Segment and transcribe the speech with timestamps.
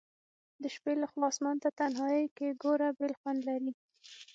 [0.61, 3.71] د شپي لخوا آسمان ته تنهائي کي ګوره بیل خوند لري